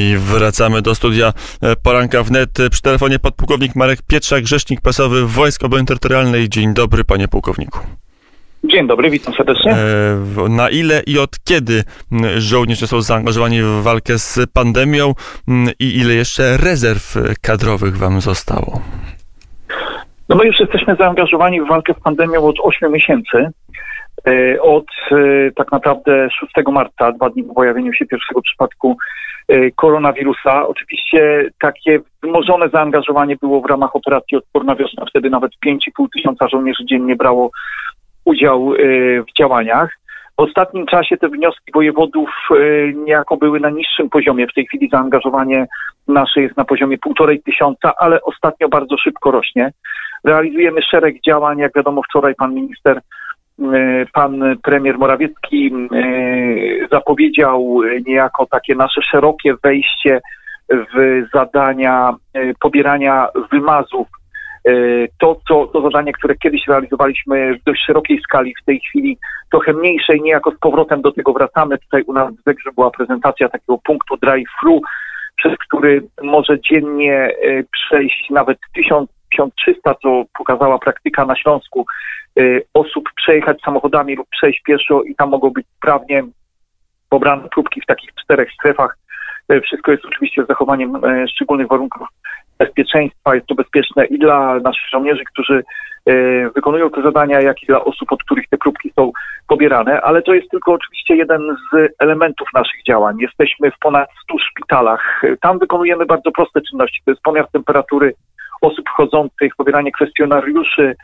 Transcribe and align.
I 0.00 0.16
wracamy 0.16 0.82
do 0.82 0.94
studia 0.94 1.32
e, 1.62 1.76
Poranka 1.76 2.22
Wnet. 2.22 2.50
Przy 2.70 2.82
telefonie 2.82 3.18
podpułkownik 3.18 3.76
Marek 3.76 3.98
Pietrzak, 4.02 4.46
rzecznik 4.46 4.80
prasowy 4.80 5.26
Wojsk 5.26 5.64
Obrony 5.64 5.84
Terytorialnej. 5.84 6.48
Dzień 6.48 6.74
dobry, 6.74 7.04
panie 7.04 7.28
pułkowniku. 7.28 7.78
Dzień 8.64 8.86
dobry, 8.86 9.10
witam 9.10 9.34
serdecznie. 9.34 9.72
E, 9.72 10.48
na 10.48 10.70
ile 10.70 11.02
i 11.06 11.18
od 11.18 11.44
kiedy 11.44 11.84
żołnierze 12.38 12.86
są 12.86 13.00
zaangażowani 13.02 13.62
w 13.62 13.82
walkę 13.82 14.18
z 14.18 14.38
pandemią 14.52 15.14
i 15.78 15.96
ile 15.98 16.14
jeszcze 16.14 16.56
rezerw 16.56 17.16
kadrowych 17.40 17.96
wam 17.96 18.20
zostało? 18.20 18.80
No 20.28 20.36
my 20.36 20.46
już 20.46 20.60
jesteśmy 20.60 20.96
zaangażowani 20.96 21.60
w 21.60 21.68
walkę 21.68 21.94
z 22.00 22.02
pandemią 22.02 22.42
od 22.42 22.56
8 22.62 22.92
miesięcy. 22.92 23.50
E, 24.26 24.62
od 24.62 24.86
e, 25.10 25.16
tak 25.56 25.72
naprawdę 25.72 26.28
6 26.30 26.52
marca, 26.72 27.12
dwa 27.12 27.30
dni 27.30 27.42
po 27.44 27.54
pojawieniu 27.54 27.92
się 27.92 28.06
pierwszego 28.06 28.42
przypadku 28.42 28.96
e, 29.48 29.70
koronawirusa. 29.70 30.66
Oczywiście 30.66 31.50
takie 31.60 32.00
wzmożone 32.22 32.68
zaangażowanie 32.68 33.36
było 33.36 33.60
w 33.60 33.66
ramach 33.66 33.96
operacji 33.96 34.36
Odporna 34.36 34.76
Wiosna. 34.76 35.04
Wtedy 35.10 35.30
nawet 35.30 35.52
5,5 35.66 36.06
tysiąca 36.14 36.48
żołnierzy 36.48 36.84
dziennie 36.84 37.16
brało 37.16 37.50
udział 38.24 38.72
w 39.28 39.38
działaniach. 39.38 39.90
W 40.38 40.42
ostatnim 40.42 40.86
czasie 40.86 41.16
te 41.16 41.28
wnioski 41.28 41.72
wojewodów 41.74 42.30
niejako 42.94 43.36
były 43.36 43.60
na 43.60 43.70
niższym 43.70 44.10
poziomie. 44.10 44.46
W 44.46 44.54
tej 44.54 44.66
chwili 44.66 44.88
zaangażowanie 44.92 45.66
nasze 46.08 46.40
jest 46.40 46.56
na 46.56 46.64
poziomie 46.64 46.98
półtorej 46.98 47.42
tysiąca, 47.42 47.92
ale 47.98 48.22
ostatnio 48.22 48.68
bardzo 48.68 48.98
szybko 48.98 49.30
rośnie. 49.30 49.72
Realizujemy 50.24 50.82
szereg 50.82 51.22
działań. 51.26 51.58
Jak 51.58 51.72
wiadomo, 51.74 52.02
wczoraj 52.02 52.34
pan 52.34 52.54
minister 52.54 53.00
pan 54.12 54.56
premier 54.62 54.98
Morawiecki 54.98 55.72
e, 55.72 56.88
zapowiedział 56.90 57.80
niejako 58.06 58.46
takie 58.46 58.74
nasze 58.74 59.02
szerokie 59.02 59.54
wejście 59.62 60.20
w 60.70 61.22
zadania 61.34 62.14
e, 62.34 62.54
pobierania 62.60 63.28
wymazów. 63.52 64.06
To, 65.18 65.40
to, 65.48 65.66
to 65.66 65.82
zadanie, 65.82 66.12
które 66.12 66.34
kiedyś 66.34 66.66
realizowaliśmy 66.68 67.58
w 67.58 67.64
dość 67.64 67.84
szerokiej 67.86 68.20
skali, 68.22 68.54
w 68.62 68.64
tej 68.64 68.80
chwili 68.80 69.18
trochę 69.50 69.72
mniejszej, 69.72 70.20
niejako 70.22 70.50
z 70.50 70.58
powrotem 70.58 71.02
do 71.02 71.12
tego 71.12 71.32
wracamy. 71.32 71.78
Tutaj 71.78 72.02
u 72.02 72.12
nas 72.12 72.34
w 72.34 72.42
Zegrze 72.46 72.70
była 72.74 72.90
prezentacja 72.90 73.48
takiego 73.48 73.78
punktu 73.78 74.16
drive-thru, 74.16 74.80
przez 75.36 75.58
który 75.58 76.02
może 76.22 76.60
dziennie 76.60 77.28
przejść 77.72 78.30
nawet 78.30 78.58
tysiąc 78.74 79.10
1300, 79.30 79.94
co 79.94 80.24
pokazała 80.38 80.78
praktyka 80.78 81.24
na 81.24 81.36
Śląsku, 81.36 81.86
y, 82.38 82.62
osób 82.74 83.08
przejechać 83.16 83.60
samochodami 83.64 84.16
lub 84.16 84.28
przejść 84.28 84.62
pieszo 84.62 85.02
i 85.02 85.14
tam 85.14 85.28
mogą 85.30 85.50
być 85.50 85.66
sprawnie 85.76 86.22
pobrane 87.08 87.48
próbki 87.48 87.80
w 87.80 87.86
takich 87.86 88.10
czterech 88.14 88.52
strefach. 88.52 88.96
Y, 89.52 89.60
wszystko 89.60 89.92
jest 89.92 90.04
oczywiście 90.04 90.44
z 90.44 90.46
zachowaniem 90.46 91.04
y, 91.04 91.28
szczególnych 91.28 91.68
warunków 91.68 92.08
bezpieczeństwa. 92.58 93.34
Jest 93.34 93.46
to 93.46 93.54
bezpieczne 93.54 94.04
i 94.04 94.18
dla 94.18 94.60
naszych 94.60 94.88
żołnierzy, 94.92 95.24
którzy 95.32 95.64
wykonują 96.54 96.90
te 96.90 97.02
zadania, 97.02 97.40
jak 97.40 97.62
i 97.62 97.66
dla 97.66 97.84
osób, 97.84 98.12
od 98.12 98.22
których 98.22 98.48
te 98.48 98.58
próbki 98.58 98.92
są 98.98 99.12
pobierane, 99.48 100.00
ale 100.00 100.22
to 100.22 100.34
jest 100.34 100.50
tylko 100.50 100.72
oczywiście 100.72 101.16
jeden 101.16 101.40
z 101.72 101.92
elementów 101.98 102.48
naszych 102.54 102.84
działań. 102.84 103.16
Jesteśmy 103.18 103.70
w 103.70 103.78
ponad 103.78 104.08
100 104.24 104.38
szpitalach. 104.38 105.22
Tam 105.40 105.58
wykonujemy 105.58 106.06
bardzo 106.06 106.30
proste 106.30 106.60
czynności. 106.60 107.00
To 107.04 107.10
jest 107.10 107.22
pomiar 107.22 107.48
temperatury 107.52 108.14
osób 108.60 108.88
wchodzących, 108.88 109.56
pobieranie 109.56 109.92
kwestionariuszy, 109.92 110.96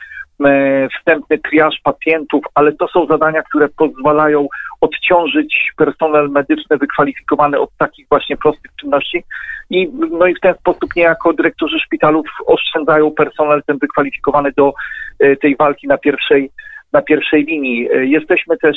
e, 0.45 0.89
wstępny 0.99 1.39
triaż 1.39 1.81
pacjentów, 1.85 2.45
ale 2.55 2.73
to 2.73 2.89
są 2.89 3.07
zadania, 3.07 3.43
które 3.43 3.69
pozwalają 3.69 4.49
odciążyć 4.81 5.73
personel 5.77 6.31
medyczny 6.31 6.77
wykwalifikowany 6.77 7.61
od 7.61 7.71
takich 7.79 8.07
właśnie 8.09 8.37
prostych 8.37 8.71
czynności 8.81 9.25
i, 9.71 9.91
no 10.11 10.27
i 10.27 10.35
w 10.35 10.41
ten 10.41 10.55
sposób 10.55 10.97
niejako 10.97 11.33
dyrektorzy 11.33 11.79
szpitalów 11.79 12.27
oszczędzają 12.47 13.11
personel 13.11 13.63
ten 13.67 13.79
wykwalifikowany 13.79 14.53
do 14.57 14.73
e, 15.19 15.37
tej 15.37 15.57
walki 15.57 15.89
na 15.89 15.99
pierwszej 15.99 16.51
na 16.93 17.03
pierwszej 17.03 17.45
linii. 17.45 17.89
E, 17.93 18.07
jesteśmy 18.07 18.57
też, 18.57 18.77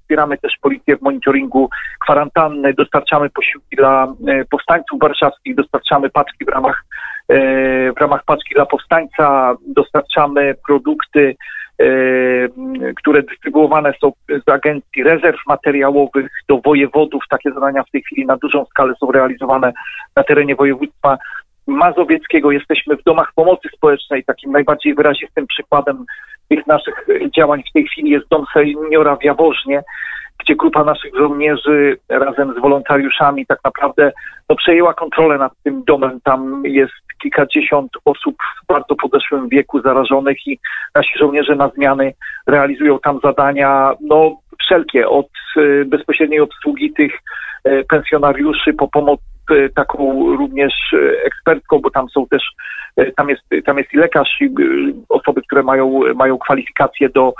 wspieramy 0.00 0.38
też 0.38 0.52
policję 0.60 0.96
w 0.96 1.02
monitoringu 1.02 1.70
kwarantanny, 2.00 2.74
dostarczamy 2.74 3.30
posiłki 3.30 3.76
dla 3.76 4.14
powstańców 4.50 5.00
warszawskich, 5.00 5.54
dostarczamy 5.54 6.10
paczki 6.10 6.44
w 6.44 6.48
ramach 6.48 6.84
w 7.96 8.00
ramach 8.00 8.24
paczki 8.24 8.54
dla 8.54 8.66
powstańca 8.66 9.56
dostarczamy 9.66 10.54
produkty, 10.66 11.36
e, 11.80 11.86
które 12.96 13.22
dystrybuowane 13.22 13.92
są 14.00 14.12
z 14.46 14.48
agencji 14.48 15.02
rezerw 15.02 15.40
materiałowych 15.46 16.30
do 16.48 16.58
wojewodów. 16.58 17.24
Takie 17.30 17.52
zadania 17.52 17.82
w 17.82 17.90
tej 17.90 18.02
chwili 18.02 18.26
na 18.26 18.36
dużą 18.36 18.64
skalę 18.64 18.94
są 19.00 19.12
realizowane 19.12 19.72
na 20.16 20.22
terenie 20.22 20.56
województwa 20.56 21.18
mazowieckiego. 21.66 22.50
Jesteśmy 22.50 22.96
w 22.96 23.02
domach 23.02 23.32
pomocy 23.34 23.68
społecznej. 23.76 24.24
Takim 24.24 24.52
najbardziej 24.52 24.94
wyrazistym 24.94 25.46
przykładem 25.46 26.04
tych 26.48 26.66
naszych 26.66 27.06
działań 27.36 27.62
w 27.70 27.72
tej 27.72 27.86
chwili 27.86 28.10
jest 28.10 28.28
dom 28.28 28.44
seniora 28.54 29.16
w 29.16 29.24
Jaworznie, 29.24 29.82
gdzie 30.38 30.56
grupa 30.56 30.84
naszych 30.84 31.14
żołnierzy 31.14 31.96
razem 32.08 32.54
z 32.58 32.60
wolontariuszami 32.60 33.46
tak 33.46 33.58
naprawdę 33.64 34.12
no, 34.48 34.56
przejęła 34.56 34.94
kontrolę 34.94 35.38
nad 35.38 35.52
tym 35.62 35.84
domem. 35.84 36.20
Tam 36.24 36.62
jest 36.64 36.92
kilkadziesiąt 37.22 37.92
osób 38.04 38.36
w 38.62 38.66
bardzo 38.66 38.94
podeszłym 38.94 39.48
wieku 39.48 39.80
zarażonych 39.80 40.46
i 40.46 40.58
nasi 40.94 41.18
żołnierze 41.18 41.56
na 41.56 41.68
zmiany 41.68 42.14
realizują 42.46 42.98
tam 42.98 43.20
zadania, 43.24 43.92
no 44.00 44.36
wszelkie, 44.66 45.08
od 45.08 45.28
y, 45.56 45.84
bezpośredniej 45.84 46.40
obsługi 46.40 46.92
tych 46.92 47.12
y, 47.68 47.84
pensjonariuszy 47.88 48.72
po 48.72 48.88
pomoc 48.88 49.20
y, 49.50 49.70
taką 49.74 50.26
również 50.36 50.72
ekspertką, 51.24 51.78
bo 51.78 51.90
tam 51.90 52.08
są 52.08 52.26
też, 52.26 52.42
tam 53.16 53.28
jest, 53.28 53.42
tam 53.64 53.78
jest 53.78 53.94
i 53.94 53.96
lekarz, 53.96 54.40
i 54.40 54.50
osoby, 55.08 55.42
które 55.42 55.62
mają, 55.62 56.00
mają 56.14 56.38
kwalifikacje 56.38 57.08
do, 57.08 57.34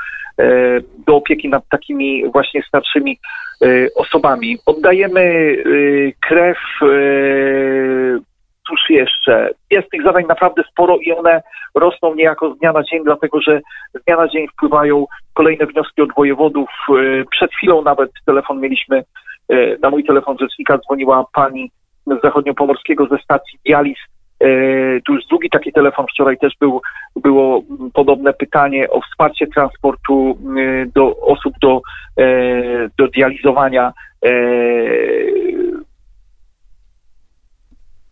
do 1.06 1.16
opieki 1.16 1.48
nad 1.48 1.68
takimi 1.68 2.30
właśnie 2.32 2.62
starszymi 2.62 3.18
osobami. 3.94 4.58
Oddajemy 4.66 5.56
krew 6.28 6.58
jeszcze? 8.96 9.50
Jest 9.70 9.90
tych 9.90 10.02
zadań 10.02 10.24
naprawdę 10.28 10.62
sporo 10.70 10.96
i 10.96 11.12
one 11.12 11.42
rosną 11.74 12.14
niejako 12.14 12.54
z 12.54 12.58
dnia 12.58 12.72
na 12.72 12.82
dzień, 12.82 13.04
dlatego 13.04 13.40
że 13.40 13.60
z 13.94 14.04
dnia 14.04 14.16
na 14.16 14.28
dzień 14.28 14.48
wpływają 14.48 15.06
kolejne 15.34 15.66
wnioski 15.66 16.02
od 16.02 16.14
wojewodów. 16.16 16.68
E, 16.88 17.24
przed 17.30 17.52
chwilą 17.52 17.82
nawet 17.82 18.10
telefon 18.26 18.60
mieliśmy, 18.60 19.04
e, 19.48 19.78
na 19.82 19.90
mój 19.90 20.04
telefon 20.04 20.36
rzecznika 20.40 20.78
dzwoniła 20.78 21.24
pani 21.32 21.70
z 22.06 22.22
zachodniopomorskiego 22.22 23.06
ze 23.06 23.18
stacji 23.18 23.58
Dialis. 23.66 23.98
E, 24.40 24.46
tu 25.06 25.14
już 25.14 25.26
drugi 25.26 25.50
taki 25.50 25.72
telefon, 25.72 26.06
wczoraj 26.12 26.38
też 26.38 26.52
był, 26.60 26.80
było 27.16 27.62
podobne 27.94 28.32
pytanie 28.32 28.90
o 28.90 29.00
wsparcie 29.00 29.46
transportu 29.46 30.38
do 30.94 31.16
osób 31.16 31.54
do, 31.62 31.80
do 32.98 33.08
dializowania 33.08 33.92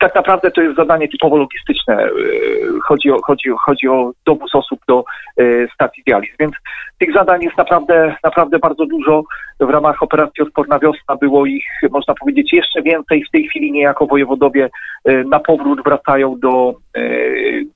tak 0.04 0.14
naprawdę 0.14 0.50
to 0.50 0.60
jest 0.60 0.76
zadanie 0.76 1.08
typowo 1.08 1.36
logistyczne. 1.36 1.94
E, 2.04 2.08
chodzi 2.84 3.10
o, 3.10 3.16
chodzi, 3.22 3.50
chodzi 3.66 3.88
o 3.88 4.12
dowóz 4.26 4.54
osób 4.54 4.80
do 4.88 5.04
e, 5.36 5.44
stacji 5.74 6.02
dializ. 6.06 6.30
Więc 6.40 6.52
tych 6.98 7.14
zadań 7.14 7.42
jest 7.42 7.58
naprawdę, 7.58 8.16
naprawdę 8.24 8.58
bardzo 8.58 8.86
dużo. 8.86 9.22
W 9.60 9.70
ramach 9.70 10.02
operacji 10.02 10.42
Odporna 10.42 10.78
Wiosna 10.78 11.16
było 11.20 11.46
ich, 11.46 11.64
można 11.90 12.14
powiedzieć, 12.14 12.52
jeszcze 12.52 12.82
więcej. 12.82 13.24
W 13.24 13.30
tej 13.30 13.48
chwili 13.48 13.72
niejako 13.72 14.06
wojewodowie 14.06 14.70
e, 15.04 15.24
na 15.24 15.40
powrót 15.40 15.84
wracają 15.84 16.38
do, 16.38 16.74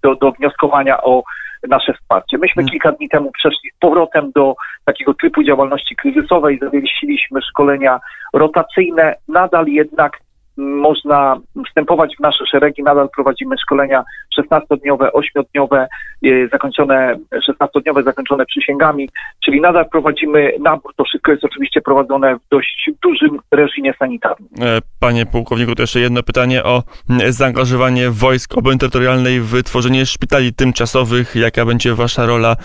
do, 0.03 0.15
do 0.15 0.33
wnioskowania 0.33 1.03
o 1.03 1.23
nasze 1.69 1.95
wsparcie. 1.95 2.39
Myśmy 2.39 2.63
hmm. 2.63 2.71
kilka 2.71 2.93
dni 2.93 3.09
temu 3.09 3.31
przeszli 3.31 3.71
z 3.77 3.79
powrotem 3.79 4.31
do 4.35 4.55
takiego 4.85 5.15
typu 5.15 5.43
działalności 5.43 5.97
kryzysowej, 5.97 6.59
zawiesiliśmy 6.59 7.43
szkolenia 7.43 8.01
rotacyjne, 8.33 9.15
nadal 9.29 9.67
jednak 9.67 10.19
można 10.59 11.37
wstępować 11.69 12.17
w 12.17 12.21
nasze 12.21 12.47
szeregi. 12.47 12.83
Nadal 12.83 13.09
prowadzimy 13.15 13.57
szkolenia 13.59 14.05
16-dniowe, 14.41 15.09
8-dniowe, 15.11 15.87
e, 16.25 16.49
zakończone, 16.53 17.19
16-dniowe 17.51 18.05
zakończone 18.05 18.47
przysięgami, 18.47 19.09
czyli 19.45 19.61
nadal 19.61 19.89
prowadzimy 19.89 20.53
nabór. 20.61 20.95
To 20.97 21.05
wszystko 21.05 21.33
jest 21.33 21.45
oczywiście 21.45 21.81
prowadzone 21.81 22.37
w 22.37 22.49
dość 22.51 22.91
dużym 23.03 23.39
reżimie 23.51 23.95
sanitarnym. 23.99 24.49
E, 24.61 24.79
panie 25.01 25.27
pułkowniku, 25.27 25.75
to 25.75 25.83
jeszcze 25.83 26.01
jedno 26.01 26.23
pytanie 26.23 26.65
o 26.65 26.83
zaangażowanie 27.29 28.11
wojsk 28.11 28.59
obrony 28.59 28.79
terytorialnej 28.79 29.41
w 29.41 29.63
tworzenie 29.63 30.07
szpitali 30.07 30.55
tymczasowych. 30.55 31.37
Jaka 31.37 31.65
będzie 31.65 31.95
wasza 31.95 32.27
rola? 32.27 32.57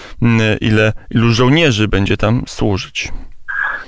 Ile, 0.62 0.94
ilu 1.12 1.30
żołnierzy 1.32 1.88
będzie 1.88 2.18
tam 2.18 2.42
służyć? 2.48 3.12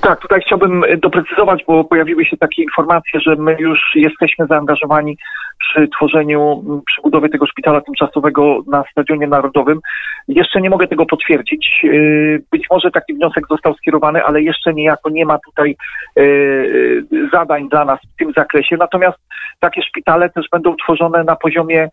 Tak, 0.06 0.20
tutaj 0.20 0.42
chciałbym 0.42 0.84
doprecyzować, 0.98 1.64
bo 1.68 1.84
pojawiły 1.84 2.26
się 2.26 2.38
takie 2.38 2.64
informacje, 2.64 3.20
że 3.20 3.36
my 3.36 3.56
już 3.60 3.80
jesteśmy 3.96 4.46
zaangażowani 4.50 5.18
przy 5.60 5.88
tworzeniu, 5.88 6.64
przy 6.88 7.02
budowie 7.02 7.30
tego 7.30 7.46
szpitala 7.46 7.82
tymczasowego 7.82 8.60
na 8.68 8.84
Stadionie 8.92 9.28
Narodowym. 9.28 9.80
Jeszcze 10.28 10.62
nie 10.62 10.70
mogę 10.70 10.88
tego 10.88 11.06
potwierdzić. 11.06 11.80
Yy, 11.84 12.44
być 12.52 12.66
może 12.72 12.92
taki 12.92 13.14
wniosek 13.14 13.44
został 13.50 13.74
skierowany, 13.74 14.24
ale 14.24 14.42
jeszcze 14.42 14.74
niejako 14.74 15.10
nie 15.10 15.26
ma 15.26 15.38
tutaj 15.46 15.76
yy, 16.16 17.06
zadań 17.34 17.70
dla 17.70 17.86
nas 17.86 18.00
w 18.14 18.20
tym 18.20 18.32
zakresie. 18.38 18.78
Natomiast 18.78 19.18
takie 19.60 19.82
szpitale 19.84 20.30
też 20.30 20.46
będą 20.52 20.76
tworzone 20.76 21.24
na 21.24 21.36
poziomie 21.36 21.90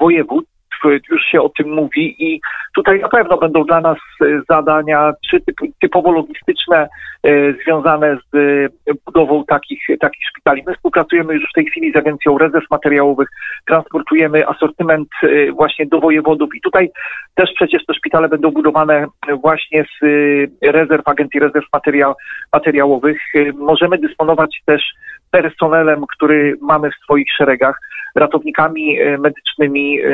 województw 0.00 0.59
już 0.84 1.22
się 1.22 1.42
o 1.42 1.48
tym 1.48 1.74
mówi 1.74 2.24
i 2.24 2.40
tutaj 2.74 3.00
na 3.00 3.08
pewno 3.08 3.36
będą 3.36 3.64
dla 3.64 3.80
nas 3.80 3.98
e, 4.20 4.24
zadania 4.48 5.12
czy 5.30 5.40
typowo 5.80 6.12
logistyczne 6.12 6.88
e, 7.22 7.52
związane 7.52 8.16
z 8.16 8.34
e, 8.36 8.92
budową 9.06 9.44
takich, 9.44 9.82
takich 10.00 10.22
szpitali. 10.30 10.62
My 10.66 10.74
współpracujemy 10.74 11.34
już 11.34 11.50
w 11.50 11.54
tej 11.54 11.66
chwili 11.66 11.92
z 11.92 11.96
Agencją 11.96 12.38
Rezerw 12.38 12.70
Materiałowych, 12.70 13.28
transportujemy 13.66 14.48
asortyment 14.48 15.08
właśnie 15.52 15.86
do 15.86 16.00
wojewodów 16.00 16.54
i 16.54 16.60
tutaj 16.60 16.90
też 17.34 17.50
przecież 17.54 17.84
te 17.86 17.94
szpitale 17.94 18.28
będą 18.28 18.50
budowane 18.50 19.06
właśnie 19.40 19.84
z 19.84 20.04
rezerw, 20.62 21.08
Agencji 21.08 21.40
Rezerw 21.40 21.66
Materiał, 21.72 22.14
Materiałowych. 22.52 23.20
Możemy 23.54 23.98
dysponować 23.98 24.62
też 24.66 24.82
personelem, 25.30 26.04
który 26.16 26.56
mamy 26.60 26.90
w 26.90 27.04
swoich 27.04 27.26
szeregach 27.36 27.80
ratownikami 28.14 29.00
e, 29.00 29.18
medycznymi, 29.18 30.00
e, 30.00 30.10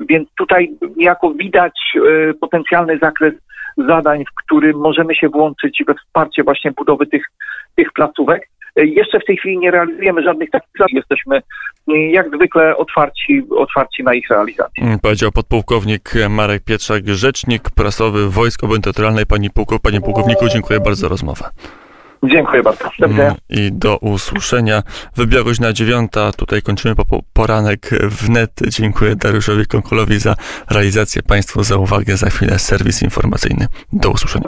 więc 0.00 0.28
tutaj 0.38 0.70
niejako 0.96 1.34
widać 1.34 1.72
e, 1.96 2.34
potencjalny 2.34 2.98
zakres 2.98 3.34
zadań, 3.76 4.24
w 4.24 4.44
którym 4.44 4.78
możemy 4.78 5.14
się 5.14 5.28
włączyć 5.28 5.82
we 5.86 5.94
wsparcie 5.94 6.42
właśnie 6.42 6.72
budowy 6.72 7.06
tych, 7.06 7.24
tych 7.76 7.92
placówek. 7.92 8.48
Jeszcze 8.76 9.20
w 9.20 9.24
tej 9.24 9.36
chwili 9.36 9.58
nie 9.58 9.70
realizujemy 9.70 10.22
żadnych 10.22 10.50
takich 10.50 10.70
zadań. 10.78 10.96
Jesteśmy 10.96 11.42
jak 11.86 12.36
zwykle 12.36 12.76
otwarci, 12.76 13.42
otwarci 13.50 14.04
na 14.04 14.14
ich 14.14 14.30
realizację. 14.30 14.84
Mm, 14.84 14.98
powiedział 14.98 15.32
podpułkownik 15.32 16.12
Marek 16.30 16.64
Pietrzak, 16.64 17.08
rzecznik 17.08 17.70
prasowy 17.70 18.30
Wojsk 18.30 18.64
Obrony. 18.64 19.26
Panie, 19.26 19.50
pułkow, 19.50 19.80
panie 19.80 20.00
pułkowniku, 20.00 20.48
dziękuję 20.48 20.80
bardzo 20.80 21.00
za 21.00 21.08
rozmowę. 21.08 21.44
Dziękuję 22.22 22.62
bardzo. 22.62 22.90
Mm, 23.02 23.34
I 23.48 23.72
do 23.72 23.96
usłyszenia. 23.96 24.82
Wybiła 25.16 25.42
godzina 25.42 25.72
dziewiąta. 25.72 26.32
Tutaj 26.32 26.62
kończymy 26.62 26.94
po 26.94 27.04
poranek 27.32 27.90
wnet. 28.02 28.50
Dziękuję 28.68 29.16
Dariuszowi 29.16 29.66
Konkulowi 29.66 30.18
za 30.18 30.34
realizację, 30.70 31.22
Państwu 31.22 31.62
za 31.62 31.76
uwagę. 31.76 32.16
Za 32.16 32.30
chwilę 32.30 32.58
serwis 32.58 33.02
informacyjny. 33.02 33.66
Do 33.92 34.10
usłyszenia. 34.10 34.40